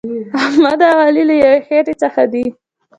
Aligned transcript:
احمد 0.45 0.79
او 0.89 0.97
علي 1.07 1.23
له 1.29 1.35
یوې 1.43 1.57
خټې 1.67 1.93
څخه 2.01 2.21
دي. 2.31 2.45